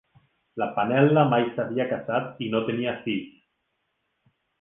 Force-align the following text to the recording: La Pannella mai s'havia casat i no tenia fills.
La 0.59 0.67
Pannella 0.77 1.25
mai 1.33 1.45
s'havia 1.57 1.85
casat 1.91 2.41
i 2.45 2.47
no 2.55 2.61
tenia 2.71 2.95
fills. 3.05 3.37